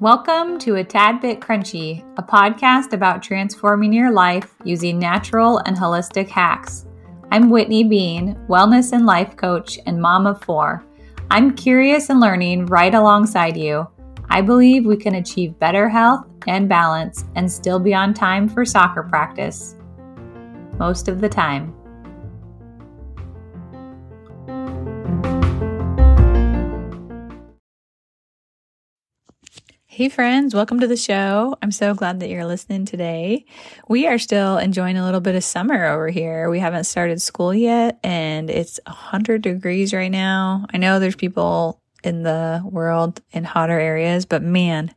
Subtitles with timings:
[0.00, 5.76] Welcome to A Tad Bit Crunchy, a podcast about transforming your life using natural and
[5.76, 6.86] holistic hacks.
[7.32, 10.84] I'm Whitney Bean, wellness and life coach and mom of four.
[11.32, 13.88] I'm curious and learning right alongside you.
[14.30, 18.64] I believe we can achieve better health and balance and still be on time for
[18.64, 19.74] soccer practice.
[20.78, 21.74] Most of the time.
[29.98, 31.56] Hey, friends, welcome to the show.
[31.60, 33.44] I'm so glad that you're listening today.
[33.88, 36.48] We are still enjoying a little bit of summer over here.
[36.48, 40.66] We haven't started school yet, and it's 100 degrees right now.
[40.72, 44.94] I know there's people in the world in hotter areas, but man,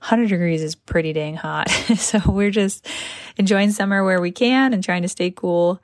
[0.00, 1.68] 100 degrees is pretty dang hot.
[1.98, 2.88] so we're just
[3.36, 5.82] enjoying summer where we can and trying to stay cool.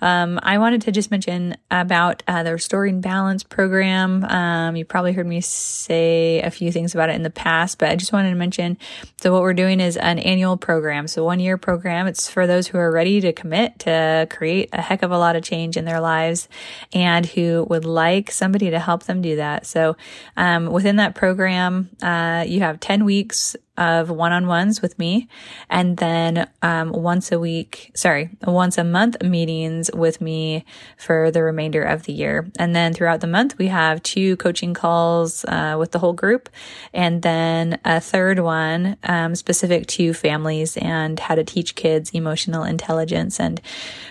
[0.00, 4.24] Um, I wanted to just mention about uh, the Restoring Balance program.
[4.24, 7.88] Um, you probably heard me say a few things about it in the past, but
[7.88, 8.78] I just wanted to mention.
[9.20, 11.08] So what we're doing is an annual program.
[11.08, 12.06] So one year program.
[12.06, 15.36] It's for those who are ready to commit to create a heck of a lot
[15.36, 16.48] of change in their lives
[16.92, 19.66] and who would like somebody to help them do that.
[19.66, 19.96] So
[20.36, 25.28] um, within that program, uh, you have 10 weeks of one-on-ones with me.
[25.68, 30.64] And then um, once a week sorry once a month meetings with me
[30.96, 32.50] for the remainder of the year.
[32.58, 36.48] And then throughout the month we have two coaching calls uh, with the whole group.
[36.92, 42.64] And then a third one um, specific to families and how to teach kids emotional
[42.64, 43.40] intelligence.
[43.40, 43.60] And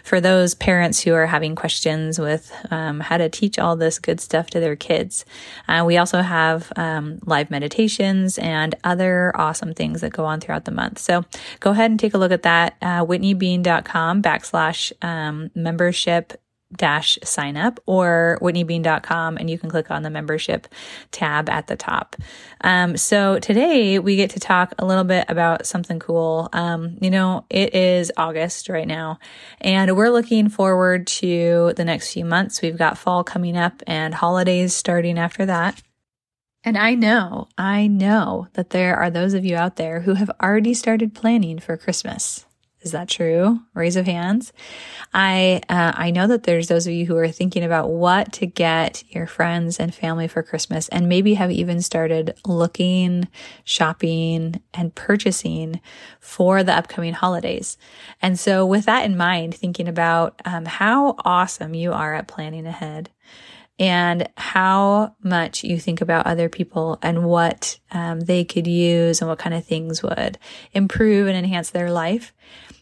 [0.04, 4.20] for those parents who are having questions with um, how to teach all this good
[4.20, 5.26] stuff to their kids
[5.68, 10.42] uh, we also have um, live meditations and other awesome awesome things that go on
[10.42, 11.00] throughout the month.
[11.00, 11.24] So
[11.62, 12.76] go ahead and take a look at that.
[12.82, 16.34] Uh, WhitneyBean.com backslash um, membership
[16.76, 20.68] dash sign up or whitneybean.com and you can click on the membership
[21.12, 22.18] tab at the top.
[22.62, 26.50] Um, so today we get to talk a little bit about something cool.
[26.52, 29.20] Um, you know, it is August right now
[29.62, 32.62] and we're looking forward to the next few months.
[32.62, 35.82] We've got fall coming up and holidays starting after that.
[36.66, 40.32] And I know, I know that there are those of you out there who have
[40.42, 42.48] already started planning for Christmas.
[42.82, 43.62] Is that true?
[43.74, 44.52] Raise of hands.
[45.12, 48.46] I uh, I know that there's those of you who are thinking about what to
[48.46, 53.28] get your friends and family for Christmas, and maybe have even started looking,
[53.64, 55.82] shopping, and purchasing
[56.20, 57.76] for the upcoming holidays.
[58.22, 62.68] And so, with that in mind, thinking about um, how awesome you are at planning
[62.68, 63.10] ahead,
[63.78, 69.30] and how much you think about other people and what um, they could use and
[69.30, 70.38] what kind of things would
[70.74, 72.34] improve and enhance their life.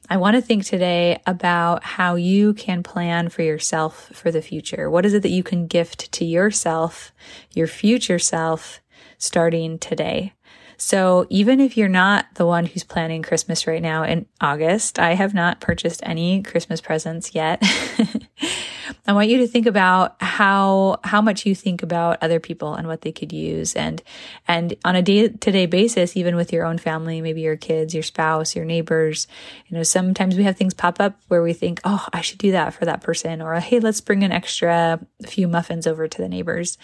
[0.10, 4.90] I want to think today about how you can plan for yourself for the future.
[4.90, 7.14] What is it that you can gift to yourself,
[7.54, 8.82] your future self,
[9.18, 10.34] starting today?
[10.78, 15.14] So even if you're not the one who's planning Christmas right now in August, I
[15.14, 17.62] have not purchased any Christmas presents yet.
[19.06, 22.88] I want you to think about how how much you think about other people and
[22.88, 24.02] what they could use and
[24.48, 28.56] and on a day-to-day basis even with your own family, maybe your kids, your spouse,
[28.56, 29.28] your neighbors,
[29.68, 32.52] you know, sometimes we have things pop up where we think, "Oh, I should do
[32.52, 36.30] that for that person," or "Hey, let's bring an extra few muffins over to the
[36.30, 36.78] neighbors."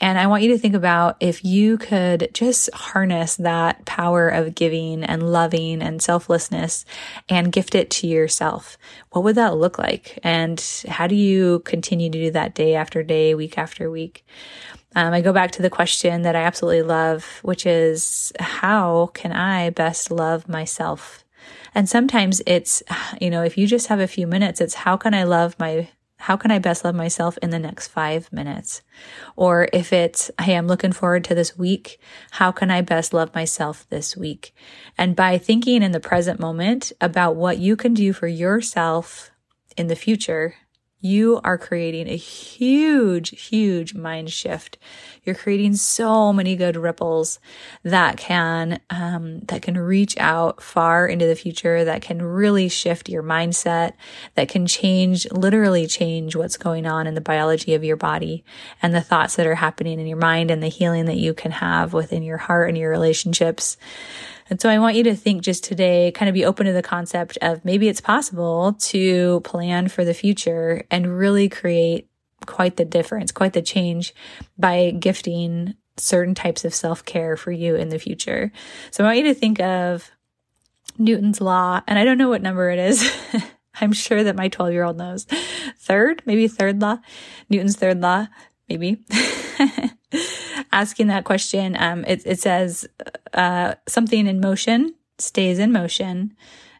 [0.00, 4.54] And I want you to think about if you could just harness that power of
[4.54, 6.84] giving and loving and selflessness
[7.28, 8.78] and gift it to yourself.
[9.10, 10.18] What would that look like?
[10.22, 14.24] And how do you continue to do that day after day, week after week.
[14.94, 19.32] Um, I go back to the question that I absolutely love, which is how can
[19.32, 21.24] I best love myself?
[21.74, 22.82] And sometimes it's,
[23.20, 25.88] you know, if you just have a few minutes, it's how can I love my
[26.22, 28.82] how can I best love myself in the next five minutes?
[29.34, 31.98] Or if it's, hey, I'm looking forward to this week.
[32.30, 34.54] How can I best love myself this week?
[34.96, 39.32] And by thinking in the present moment about what you can do for yourself
[39.76, 40.54] in the future,
[41.02, 44.78] you are creating a huge, huge mind shift.
[45.24, 47.40] You're creating so many good ripples
[47.82, 53.08] that can, um, that can reach out far into the future, that can really shift
[53.08, 53.94] your mindset,
[54.36, 58.44] that can change, literally change what's going on in the biology of your body
[58.80, 61.50] and the thoughts that are happening in your mind and the healing that you can
[61.50, 63.76] have within your heart and your relationships.
[64.50, 66.82] And so I want you to think just today, kind of be open to the
[66.82, 72.08] concept of maybe it's possible to plan for the future and really create
[72.46, 74.14] quite the difference, quite the change
[74.58, 78.52] by gifting certain types of self care for you in the future.
[78.90, 80.10] So I want you to think of
[80.98, 83.10] Newton's law, and I don't know what number it is.
[83.80, 85.26] I'm sure that my 12 year old knows.
[85.78, 86.98] Third, maybe third law,
[87.48, 88.26] Newton's third law,
[88.68, 89.04] maybe.
[90.72, 92.86] asking that question, um, it, it says
[93.34, 96.34] uh, something in motion stays in motion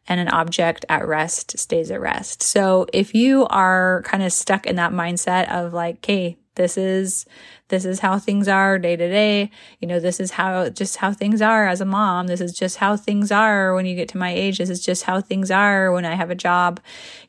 [0.09, 2.43] and an object at rest stays at rest.
[2.43, 7.25] So if you are kind of stuck in that mindset of like, okay, this is
[7.69, 9.51] this is how things are day to day.
[9.81, 12.27] You know this is how just how things are as a mom.
[12.27, 14.59] This is just how things are when you get to my age.
[14.59, 16.81] This is just how things are when i have a job.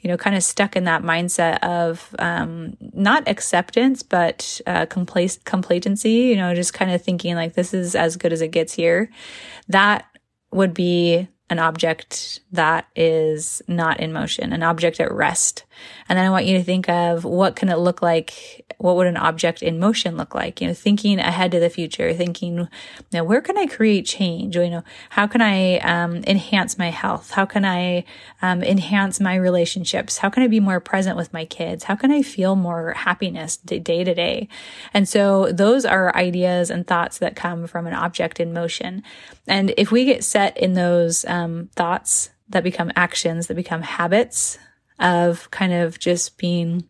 [0.02, 5.44] You know kind of stuck in that mindset of um, not acceptance but uh, complac-
[5.46, 8.74] complacency you know just kind of thinking like this is as good as it gets
[8.74, 9.10] here.
[9.70, 10.06] That
[10.52, 15.66] would be an object that is not in motion, an object at rest.
[16.10, 18.74] And then I want you to think of what can it look like?
[18.80, 20.62] What would an object in motion look like?
[20.62, 22.68] You know, thinking ahead to the future, thinking,
[23.12, 24.56] know, where can I create change?
[24.56, 27.32] You know, how can I um, enhance my health?
[27.32, 28.04] How can I
[28.42, 30.18] um, enhance my relationships?
[30.18, 31.84] How can I be more present with my kids?
[31.84, 34.48] How can I feel more happiness day to day?
[34.94, 39.04] And so those are ideas and thoughts that come from an object in motion.
[39.48, 43.82] And if we get set in those um, Um, thoughts that become actions, that become
[43.82, 44.58] habits
[45.00, 46.88] of kind of just being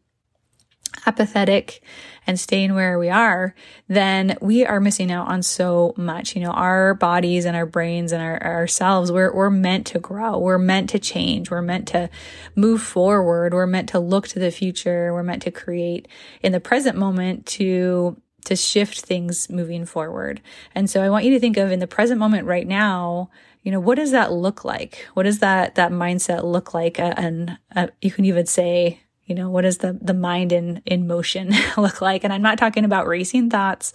[1.05, 1.81] apathetic
[2.25, 3.55] and staying where we are,
[3.88, 6.35] then we are missing out on so much.
[6.35, 10.38] You know, our bodies and our brains and our, ourselves, we're, we're meant to grow.
[10.38, 11.50] We're meant to change.
[11.50, 12.09] We're meant to
[12.55, 13.53] move forward.
[13.53, 15.13] We're meant to look to the future.
[15.13, 16.07] We're meant to create
[16.41, 20.41] in the present moment to to shift things moving forward.
[20.75, 23.29] And so I want you to think of in the present moment right now,
[23.63, 25.07] you know, what does that look like?
[25.13, 27.00] What does that, that mindset look like?
[27.00, 30.81] Uh, and uh, you can even say, you know, what does the, the mind in,
[30.86, 32.24] in motion look like?
[32.24, 33.94] And I'm not talking about racing thoughts.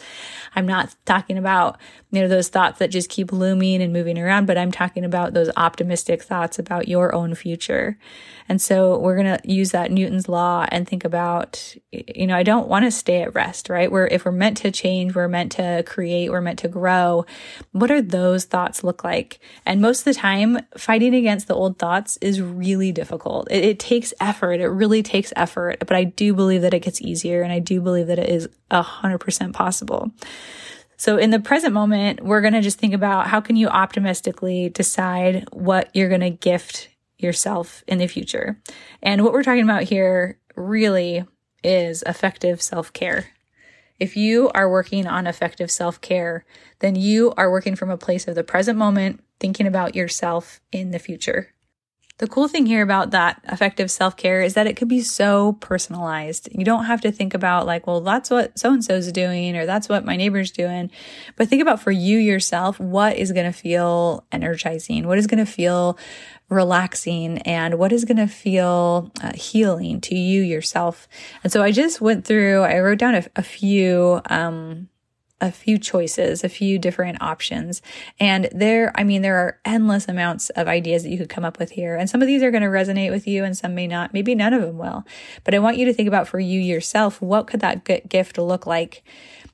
[0.56, 1.78] I'm not talking about,
[2.10, 5.34] you know, those thoughts that just keep looming and moving around, but I'm talking about
[5.34, 7.98] those optimistic thoughts about your own future.
[8.48, 12.42] And so we're going to use that Newton's law and think about, you know, I
[12.42, 13.92] don't want to stay at rest, right?
[13.92, 17.26] We're, if we're meant to change, we're meant to create, we're meant to grow.
[17.72, 19.40] What are those thoughts look like?
[19.66, 23.48] And most of the time, fighting against the old thoughts is really difficult.
[23.50, 24.60] It, it takes effort.
[24.60, 27.80] It really takes effort, but I do believe that it gets easier and I do
[27.80, 30.10] believe that it is a hundred percent possible.
[30.96, 34.68] So in the present moment, we're going to just think about how can you optimistically
[34.68, 36.88] decide what you're going to gift
[37.18, 38.60] yourself in the future.
[39.02, 41.24] And what we're talking about here really
[41.62, 43.28] is effective self care.
[43.98, 46.44] If you are working on effective self care,
[46.80, 50.90] then you are working from a place of the present moment, thinking about yourself in
[50.90, 51.52] the future.
[52.18, 55.52] The cool thing here about that effective self care is that it could be so
[55.60, 56.48] personalized.
[56.50, 59.66] You don't have to think about like, well, that's what so and so's doing or
[59.66, 60.90] that's what my neighbor's doing.
[61.36, 65.06] But think about for you yourself, what is going to feel energizing?
[65.06, 65.96] What is going to feel
[66.48, 71.06] relaxing and what is going to feel uh, healing to you yourself?
[71.44, 74.88] And so I just went through, I wrote down a, a few, um,
[75.40, 77.80] a few choices, a few different options.
[78.18, 81.58] And there, I mean, there are endless amounts of ideas that you could come up
[81.58, 81.96] with here.
[81.96, 84.12] And some of these are going to resonate with you and some may not.
[84.12, 85.04] Maybe none of them will.
[85.44, 88.66] But I want you to think about for you yourself, what could that gift look
[88.66, 89.04] like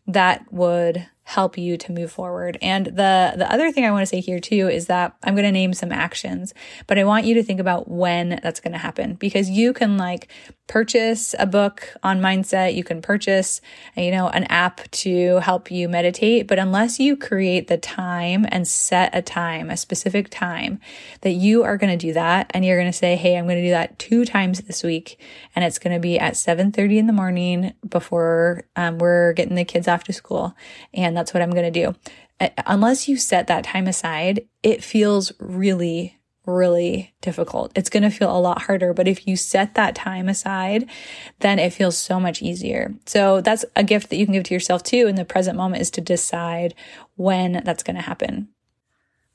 [0.06, 2.58] that would help you to move forward.
[2.60, 5.46] And the, the other thing I want to say here too is that I'm going
[5.46, 6.52] to name some actions,
[6.86, 9.96] but I want you to think about when that's going to happen because you can
[9.96, 10.28] like
[10.66, 12.74] purchase a book on mindset.
[12.74, 13.60] You can purchase,
[13.96, 16.46] you know, an app to help you meditate.
[16.46, 20.80] But unless you create the time and set a time, a specific time
[21.22, 23.56] that you are going to do that and you're going to say, Hey, I'm going
[23.56, 25.18] to do that two times this week.
[25.56, 29.64] And it's going to be at 730 in the morning before um, we're getting the
[29.64, 30.54] kids off to school.
[30.92, 31.94] And and that's what I'm going to do.
[32.66, 37.72] Unless you set that time aside, it feels really, really difficult.
[37.74, 38.92] It's going to feel a lot harder.
[38.92, 40.88] But if you set that time aside,
[41.40, 42.94] then it feels so much easier.
[43.06, 45.82] So that's a gift that you can give to yourself too in the present moment
[45.82, 46.74] is to decide
[47.16, 48.48] when that's going to happen.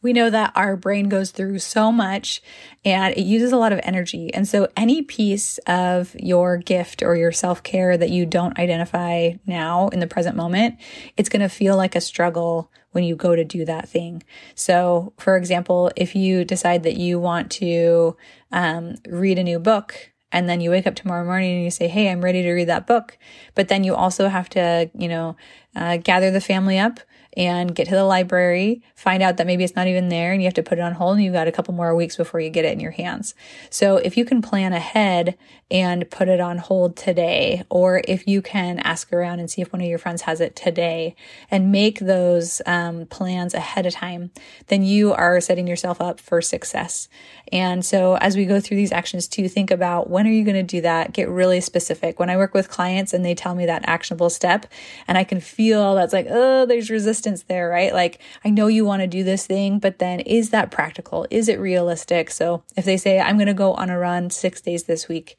[0.01, 2.41] We know that our brain goes through so much
[2.85, 4.33] and it uses a lot of energy.
[4.33, 9.31] And so any piece of your gift or your self care that you don't identify
[9.45, 10.75] now in the present moment,
[11.17, 14.23] it's going to feel like a struggle when you go to do that thing.
[14.55, 18.15] So for example, if you decide that you want to
[18.51, 21.87] um, read a new book, and then you wake up tomorrow morning and you say,
[21.87, 23.17] Hey, I'm ready to read that book.
[23.55, 25.35] But then you also have to, you know,
[25.75, 26.99] uh, gather the family up
[27.37, 30.47] and get to the library, find out that maybe it's not even there and you
[30.47, 32.49] have to put it on hold and you've got a couple more weeks before you
[32.49, 33.35] get it in your hands.
[33.69, 35.37] So if you can plan ahead
[35.71, 39.71] and put it on hold today, or if you can ask around and see if
[39.71, 41.15] one of your friends has it today
[41.51, 44.31] and make those um, plans ahead of time,
[44.67, 47.07] then you are setting yourself up for success.
[47.51, 50.55] And so as we go through these actions to think about when are you going
[50.55, 51.13] to do that?
[51.13, 52.19] Get really specific.
[52.19, 54.65] When I work with clients and they tell me that actionable step
[55.07, 57.93] and I can feel that's like, oh, there's resistance there, right?
[57.93, 61.27] Like I know you want to do this thing, but then is that practical?
[61.29, 62.31] Is it realistic?
[62.31, 65.37] So if they say, I'm going to go on a run six days this week,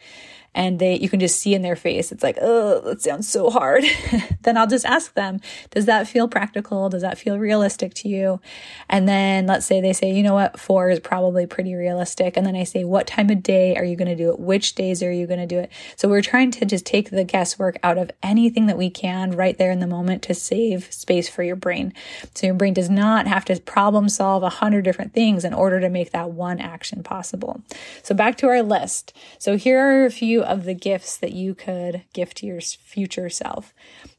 [0.54, 3.50] and they you can just see in their face it's like oh that sounds so
[3.50, 3.84] hard.
[4.42, 5.40] Then i'll just ask them
[5.70, 6.88] does that feel practical?
[6.88, 8.40] Does that feel realistic to you?
[8.88, 10.58] And then let's say they say you know what?
[10.58, 12.36] Four is probably pretty realistic.
[12.36, 14.40] And then i say what time of day are you going to do it?
[14.40, 15.70] Which days are you going to do it?
[15.96, 19.56] So we're trying to just take the guesswork out of anything that we can right
[19.58, 21.92] there in the moment to save space for your brain.
[22.34, 25.80] So your brain does not have to problem solve a hundred different things in order
[25.80, 27.62] to make that one action possible.
[28.02, 29.12] So back to our list.
[29.38, 30.10] So here are a
[30.42, 33.74] of the gifts that you could gift to your future self.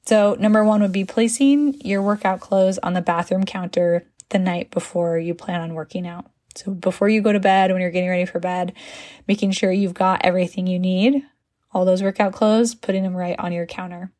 [0.05, 4.71] So, number one would be placing your workout clothes on the bathroom counter the night
[4.71, 6.25] before you plan on working out.
[6.55, 8.73] So, before you go to bed, when you're getting ready for bed,
[9.27, 11.23] making sure you've got everything you need,
[11.73, 14.11] all those workout clothes, putting them right on your counter.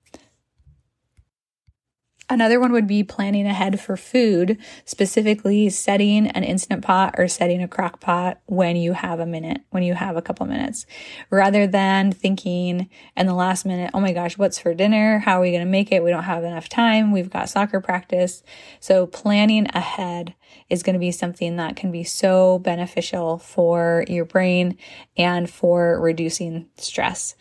[2.32, 7.62] Another one would be planning ahead for food, specifically setting an instant pot or setting
[7.62, 10.86] a crock pot when you have a minute, when you have a couple minutes,
[11.30, 15.20] rather than thinking in the last minute, oh my gosh, what's for dinner?
[15.20, 16.06] How are we going to make it?
[16.06, 17.12] We don't have enough time.
[17.12, 18.44] We've got soccer practice.
[18.80, 20.34] So planning ahead
[20.70, 24.78] is going to be something that can be so beneficial for your brain
[25.18, 27.36] and for reducing stress.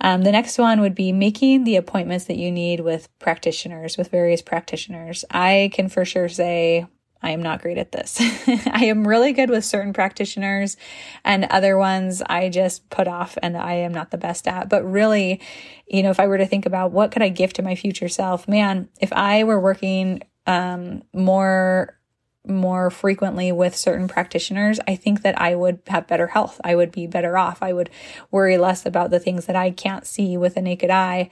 [0.00, 4.10] Um, the next one would be making the appointments that you need with practitioners, with
[4.10, 5.24] various practitioners.
[5.30, 6.86] I can for sure say
[7.22, 8.20] I am not great at this.
[8.46, 10.76] I am really good with certain practitioners
[11.24, 14.68] and other ones I just put off and I am not the best at.
[14.68, 15.40] But really,
[15.88, 18.08] you know, if I were to think about what could I give to my future
[18.08, 21.98] self, man, if I were working um, more
[22.48, 26.60] more frequently with certain practitioners, I think that I would have better health.
[26.64, 27.62] I would be better off.
[27.62, 27.90] I would
[28.30, 31.28] worry less about the things that I can't see with a naked eye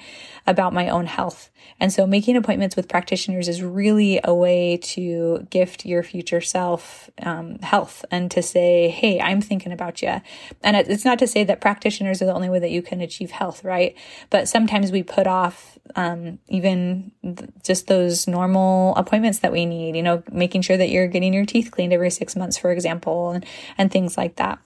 [0.46, 1.50] about my own health.
[1.80, 7.10] And so making appointments with practitioners is really a way to gift your future self
[7.22, 10.20] um, health and to say, Hey, I'm thinking about you.
[10.62, 13.30] And it's not to say that practitioners are the only way that you can achieve
[13.30, 13.96] health, right?
[14.30, 19.96] But sometimes we put off um, even th- just those normal appointments that we need,
[19.96, 23.30] you know, making sure that you're getting your teeth cleaned every six months, for example,
[23.30, 23.44] and,
[23.78, 24.58] and things like that.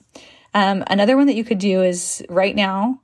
[0.53, 3.01] Um, another one that you could do is right now,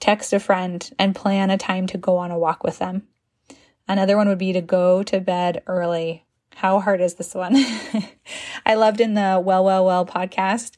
[0.00, 3.08] text a friend and plan a time to go on a walk with them.
[3.88, 6.23] Another one would be to go to bed early.
[6.56, 7.56] How hard is this one?
[8.66, 10.72] I loved in the Well, Well, Well podcast.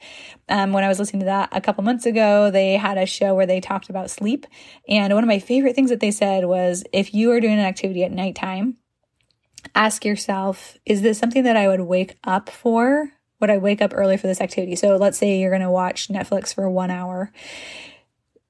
[0.48, 3.34] Um, when I was listening to that a couple months ago, they had a show
[3.34, 4.46] where they talked about sleep.
[4.88, 7.60] And one of my favorite things that they said was if you are doing an
[7.60, 8.76] activity at nighttime,
[9.74, 13.12] ask yourself, is this something that I would wake up for?
[13.40, 14.76] Would I wake up early for this activity?
[14.76, 17.32] So let's say you're going to watch Netflix for one hour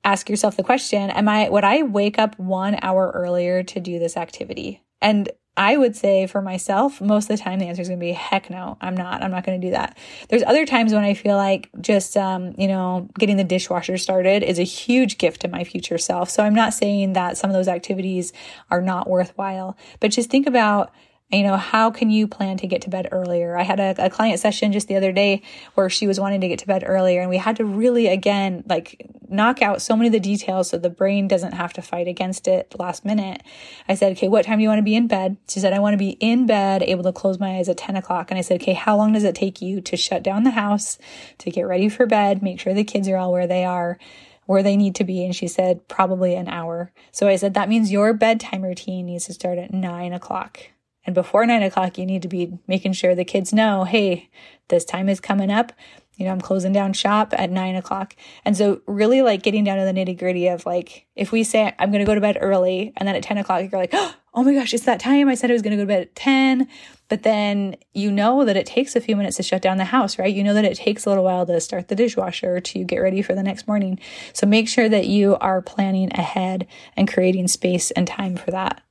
[0.06, 3.98] ask yourself the question, am I, would I wake up one hour earlier to do
[3.98, 4.80] this activity?
[5.02, 8.04] And I would say for myself, most of the time the answer is going to
[8.04, 9.22] be heck no, I'm not.
[9.22, 9.96] I'm not going to do that.
[10.28, 14.42] There's other times when I feel like just, um, you know, getting the dishwasher started
[14.42, 16.28] is a huge gift to my future self.
[16.28, 18.32] So I'm not saying that some of those activities
[18.70, 20.92] are not worthwhile, but just think about
[21.32, 23.56] you know, how can you plan to get to bed earlier?
[23.56, 25.42] I had a, a, client session just the other day
[25.74, 28.62] where she was wanting to get to bed earlier and we had to really, again,
[28.68, 32.08] like knock out so many of the details so the brain doesn't have to fight
[32.08, 33.42] against it last minute.
[33.88, 35.36] I said, okay, what time do you want to be in bed?
[35.48, 37.96] She said, I want to be in bed, able to close my eyes at 10
[37.96, 38.30] o'clock.
[38.30, 40.98] And I said, okay, how long does it take you to shut down the house,
[41.38, 43.98] to get ready for bed, make sure the kids are all where they are?
[44.46, 45.24] where they need to be.
[45.24, 46.92] And she said, probably an hour.
[47.10, 50.60] So I said, that means your bedtime routine needs to start at nine o'clock.
[51.04, 54.28] And before nine o'clock, you need to be making sure the kids know, hey,
[54.68, 55.72] this time is coming up.
[56.16, 58.16] You know, I'm closing down shop at nine o'clock.
[58.44, 61.74] And so really like getting down to the nitty gritty of like, if we say
[61.78, 64.14] I'm going to go to bed early and then at 10 o'clock, you're like, oh,
[64.34, 65.28] oh my gosh, it's that time.
[65.28, 66.68] I said I was going to go to bed at 10.
[67.08, 70.18] But then you know that it takes a few minutes to shut down the house,
[70.18, 70.34] right?
[70.34, 73.22] You know that it takes a little while to start the dishwasher to get ready
[73.22, 74.00] for the next morning.
[74.32, 78.82] So make sure that you are planning ahead and creating space and time for that.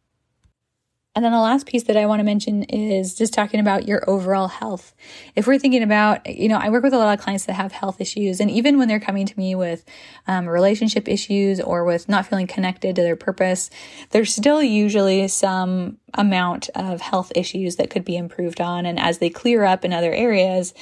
[1.16, 4.04] And then the last piece that I want to mention is just talking about your
[4.10, 4.94] overall health.
[5.34, 7.72] If we're thinking about, you know, I work with a lot of clients that have
[7.72, 9.86] health issues, and even when they're coming to me with
[10.28, 13.70] um, relationship issues or with not feeling connected to their purpose,
[14.10, 18.86] there's still usually some amount of health issues that could be improved on.
[18.86, 20.74] And as they clear up in other areas,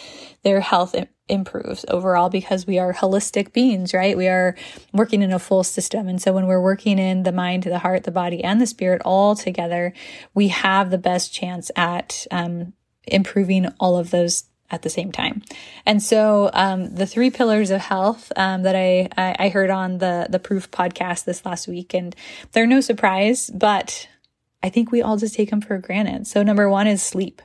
[0.41, 0.95] their health
[1.29, 4.17] improves overall because we are holistic beings, right?
[4.17, 4.55] We are
[4.91, 6.07] working in a full system.
[6.07, 9.01] And so when we're working in the mind, the heart, the body, and the spirit
[9.05, 9.93] all together,
[10.33, 12.73] we have the best chance at um,
[13.05, 15.43] improving all of those at the same time.
[15.85, 20.27] And so um, the three pillars of health um, that I, I heard on the
[20.29, 22.15] the Proof podcast this last week, and
[22.51, 24.07] they're no surprise, but
[24.63, 26.25] I think we all just take them for granted.
[26.25, 27.41] So number one is sleep.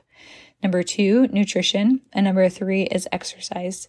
[0.61, 2.01] Number two, nutrition.
[2.11, 3.87] And number three is exercise.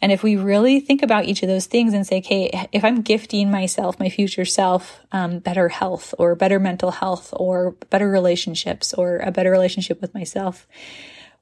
[0.00, 3.02] And if we really think about each of those things and say, okay, if I'm
[3.02, 8.94] gifting myself, my future self, um, better health or better mental health or better relationships
[8.94, 10.68] or a better relationship with myself,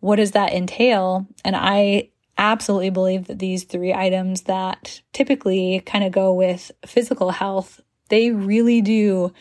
[0.00, 1.26] what does that entail?
[1.44, 7.30] And I absolutely believe that these three items that typically kind of go with physical
[7.30, 9.32] health, they really do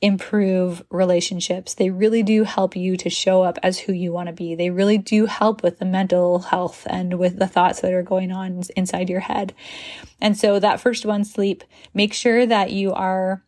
[0.00, 1.74] improve relationships.
[1.74, 4.54] They really do help you to show up as who you want to be.
[4.54, 8.30] They really do help with the mental health and with the thoughts that are going
[8.30, 9.54] on inside your head.
[10.20, 11.64] And so that first one, sleep,
[11.94, 13.42] make sure that you are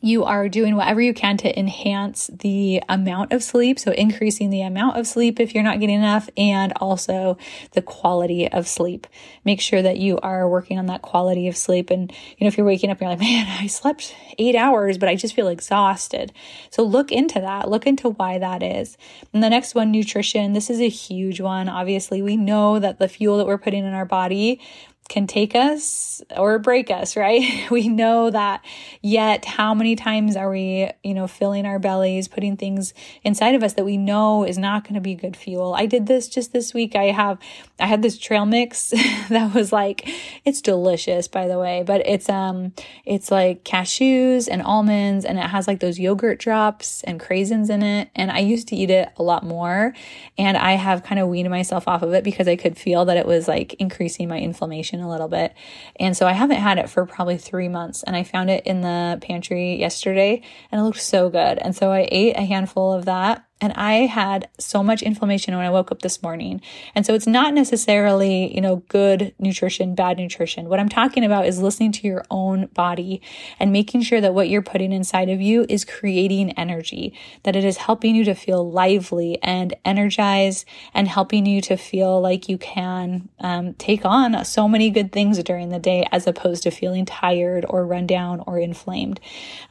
[0.00, 3.78] you are doing whatever you can to enhance the amount of sleep.
[3.78, 7.38] So increasing the amount of sleep if you're not getting enough and also
[7.72, 9.06] the quality of sleep.
[9.44, 11.90] Make sure that you are working on that quality of sleep.
[11.90, 15.08] And, you know, if you're waking up, you're like, man, I slept eight hours, but
[15.08, 16.32] I just feel exhausted.
[16.70, 17.70] So look into that.
[17.70, 18.98] Look into why that is.
[19.32, 20.52] And the next one, nutrition.
[20.52, 21.68] This is a huge one.
[21.68, 24.60] Obviously, we know that the fuel that we're putting in our body
[25.08, 27.66] can take us or break us, right?
[27.76, 28.64] We know that.
[29.02, 33.62] Yet, how many times are we, you know, filling our bellies, putting things inside of
[33.62, 35.74] us that we know is not going to be good fuel?
[35.74, 36.96] I did this just this week.
[36.96, 37.38] I have,
[37.78, 38.90] I had this trail mix
[39.28, 40.08] that was like,
[40.44, 42.72] it's delicious, by the way, but it's, um,
[43.04, 47.82] it's like cashews and almonds and it has like those yogurt drops and craisins in
[47.82, 48.10] it.
[48.14, 49.92] And I used to eat it a lot more.
[50.38, 53.16] And I have kind of weaned myself off of it because I could feel that
[53.16, 55.54] it was like increasing my inflammation a little bit.
[55.96, 58.02] And so I haven't had it for probably three months.
[58.02, 61.58] And I found it in the pantry yesterday and it looked so good.
[61.58, 65.64] And so I ate a handful of that and I had so much inflammation when
[65.64, 66.60] I woke up this morning.
[66.94, 70.68] And so it's not necessarily, you know, good nutrition, bad nutrition.
[70.68, 73.22] What I'm talking about is listening to your own body
[73.58, 77.64] and making sure that what you're putting inside of you is creating energy, that it
[77.64, 82.58] is helping you to feel lively and energized and helping you to feel like you
[82.58, 87.06] can um, take on so many good things during the day as opposed to feeling
[87.06, 89.18] tired or run down or inflamed.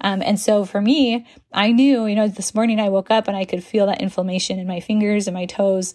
[0.01, 3.38] Um, and so for me, I knew, you know, this morning I woke up and
[3.38, 5.93] I could feel that inflammation in my fingers and my toes.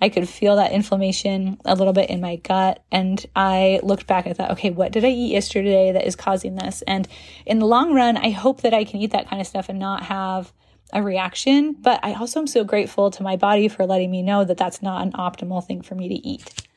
[0.00, 2.82] I could feel that inflammation a little bit in my gut.
[2.92, 6.56] And I looked back and thought, okay, what did I eat yesterday that is causing
[6.56, 6.82] this?
[6.86, 7.08] And
[7.46, 9.78] in the long run, I hope that I can eat that kind of stuff and
[9.78, 10.52] not have
[10.92, 11.74] a reaction.
[11.80, 14.82] But I also am so grateful to my body for letting me know that that's
[14.82, 16.68] not an optimal thing for me to eat.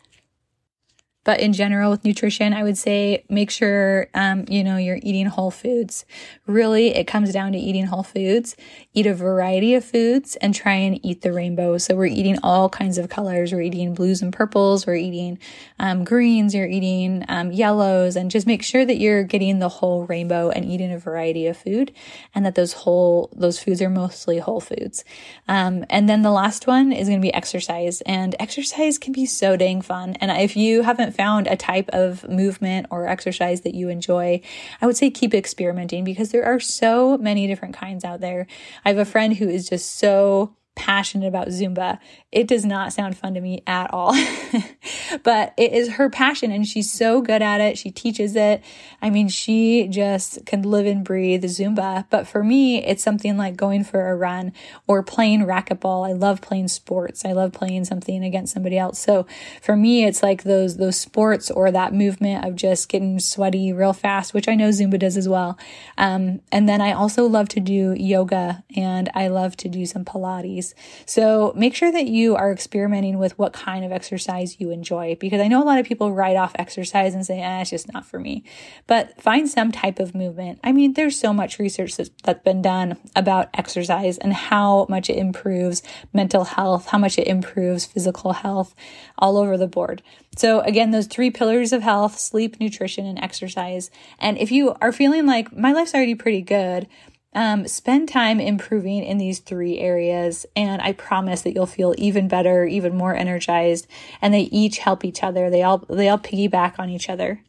[1.25, 5.25] But in general, with nutrition, I would say make sure, um, you know, you're eating
[5.25, 6.05] whole foods.
[6.45, 8.55] Really, it comes down to eating whole foods.
[8.93, 11.77] Eat a variety of foods and try and eat the rainbow.
[11.79, 13.51] So we're eating all kinds of colors.
[13.51, 14.85] We're eating blues and purples.
[14.85, 15.39] We're eating
[15.79, 16.53] um, greens.
[16.53, 20.63] You're eating um, yellows, and just make sure that you're getting the whole rainbow and
[20.63, 21.91] eating a variety of food,
[22.35, 25.03] and that those whole those foods are mostly whole foods.
[25.47, 29.25] Um, and then the last one is going to be exercise, and exercise can be
[29.25, 30.13] so dang fun.
[30.21, 34.41] And if you haven't found a type of movement or exercise that you enjoy,
[34.81, 38.47] I would say keep experimenting because there are so many different kinds out there.
[38.83, 41.99] I have a friend who is just so passionate about Zumba.
[42.31, 44.13] It does not sound fun to me at all,
[45.23, 47.77] but it is her passion and she's so good at it.
[47.77, 48.61] She teaches it.
[49.01, 52.05] I mean, she just can live and breathe Zumba.
[52.09, 54.51] But for me, it's something like going for a run
[54.87, 56.07] or playing racquetball.
[56.07, 57.25] I love playing sports.
[57.25, 58.99] I love playing something against somebody else.
[58.99, 59.25] So
[59.61, 63.93] for me, it's like those, those sports or that movement of just getting sweaty real
[63.93, 65.57] fast, which I know Zumba does as well.
[65.97, 70.03] Um, and then I also love to do yoga and I love to do some
[70.03, 70.64] Pilates.
[71.05, 75.41] So make sure that you are experimenting with what kind of exercise you enjoy because
[75.41, 78.05] I know a lot of people write off exercise and say, eh, it's just not
[78.05, 78.43] for me.
[78.87, 80.59] But find some type of movement.
[80.63, 85.09] I mean, there's so much research that's, that's been done about exercise and how much
[85.09, 88.73] it improves mental health, how much it improves physical health
[89.17, 90.01] all over the board.
[90.37, 93.89] So again, those three pillars of health, sleep, nutrition, and exercise.
[94.19, 96.87] And if you are feeling like my life's already pretty good,
[97.35, 100.45] um, spend time improving in these three areas.
[100.55, 103.87] And I promise that you'll feel even better, even more energized.
[104.21, 105.49] And they each help each other.
[105.49, 107.41] They all, they all piggyback on each other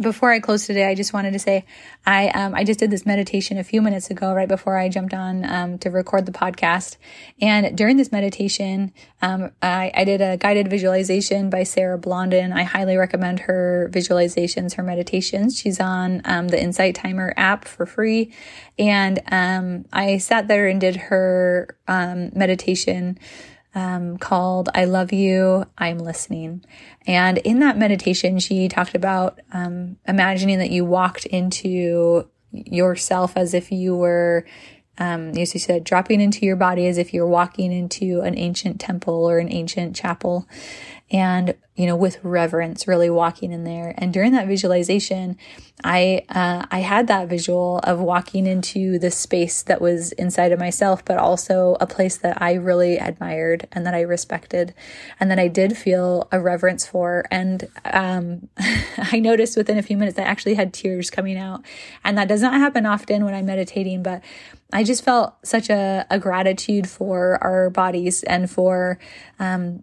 [0.00, 1.66] before I close today, I just wanted to say
[2.06, 5.12] I um, I just did this meditation a few minutes ago, right before I jumped
[5.12, 6.96] on um, to record the podcast.
[7.42, 12.52] And during this meditation, um, I, I did a guided visualization by Sarah Blondin.
[12.52, 15.58] I highly recommend her visualizations, her meditations.
[15.58, 18.32] She's on um, the Insight Timer app for free,
[18.78, 23.18] and um, I sat there and did her um, meditation
[23.74, 26.64] um, called I Love You, I'm Listening.
[27.06, 33.54] And in that meditation, she talked about um, imagining that you walked into yourself as
[33.54, 34.44] if you were,
[34.98, 38.80] um, as she said, dropping into your body as if you're walking into an ancient
[38.80, 40.46] temple or an ancient chapel
[41.12, 43.94] and you know with reverence really walking in there.
[43.98, 45.36] And during that visualization
[45.84, 50.58] i uh, i had that visual of walking into the space that was inside of
[50.58, 54.74] myself but also a place that i really admired and that i respected
[55.18, 57.24] and that i did feel a reverence for.
[57.30, 61.62] And um, i noticed within a few minutes i actually had tears coming out.
[62.04, 64.22] And that does not happen often when i'm meditating but
[64.72, 68.98] I just felt such a, a gratitude for our bodies and for,
[69.38, 69.82] um,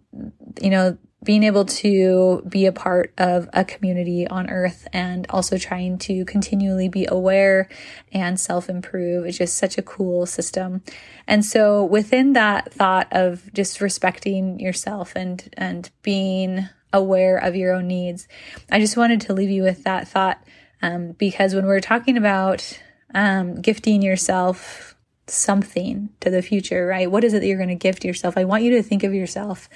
[0.60, 5.58] you know, being able to be a part of a community on earth and also
[5.58, 7.68] trying to continually be aware
[8.12, 10.82] and self improve is just such a cool system.
[11.26, 17.74] And so within that thought of just respecting yourself and, and being aware of your
[17.74, 18.26] own needs,
[18.70, 20.42] I just wanted to leave you with that thought.
[20.82, 22.80] Um, because when we're talking about
[23.14, 27.10] um, gifting yourself something to the future, right?
[27.10, 28.36] What is it that you're going to gift yourself?
[28.36, 29.68] I want you to think of yourself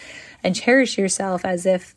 [0.45, 1.95] and cherish yourself as if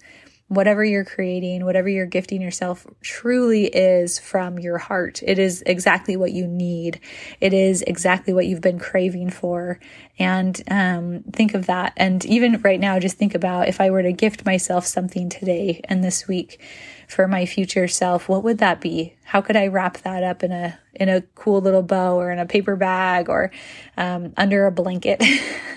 [0.48, 5.22] whatever you're creating, whatever you're gifting yourself truly is from your heart.
[5.24, 7.02] It is exactly what you need.
[7.42, 9.80] It is exactly what you've been craving for.
[10.18, 11.94] And um, think of that.
[11.98, 15.82] And even right now, just think about if I were to gift myself something today
[15.84, 16.62] and this week
[17.08, 19.16] for my future self, what would that be?
[19.24, 22.40] How could I wrap that up in a in a cool little bow or in
[22.40, 23.52] a paper bag or
[23.98, 25.24] um, under a blanket,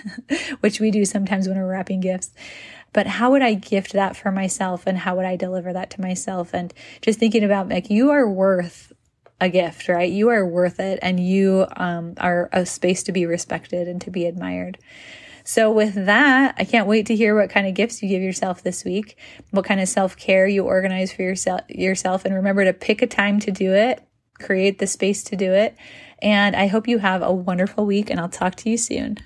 [0.59, 2.31] which we do sometimes when we're wrapping gifts?
[2.93, 6.01] but how would I gift that for myself and how would I deliver that to
[6.01, 6.53] myself?
[6.53, 8.91] And just thinking about like, you are worth
[9.39, 10.11] a gift, right?
[10.11, 14.11] You are worth it and you um, are a space to be respected and to
[14.11, 14.77] be admired.
[15.51, 18.63] So, with that, I can't wait to hear what kind of gifts you give yourself
[18.63, 19.17] this week,
[19.49, 23.05] what kind of self care you organize for yourself, yourself, and remember to pick a
[23.05, 24.01] time to do it,
[24.39, 25.75] create the space to do it.
[26.21, 29.17] And I hope you have a wonderful week, and I'll talk to you soon.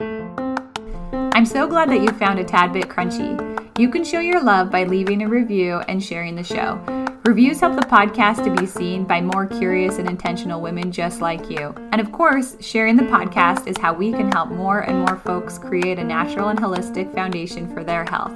[0.00, 3.57] I'm so glad that you found a tad bit crunchy.
[3.78, 6.80] You can show your love by leaving a review and sharing the show.
[7.24, 11.48] Reviews help the podcast to be seen by more curious and intentional women just like
[11.48, 11.72] you.
[11.92, 15.58] And of course, sharing the podcast is how we can help more and more folks
[15.58, 18.34] create a natural and holistic foundation for their health.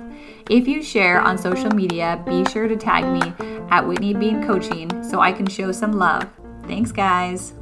[0.49, 3.35] If you share on social media, be sure to tag me
[3.69, 6.29] at Whitney Bean Coaching so I can show some love.
[6.69, 7.53] Thanks, guys.